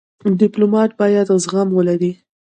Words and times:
ډيپلومات 0.39 0.91
باید 0.99 1.27
زغم 1.43 1.67
ولري. 1.77 2.11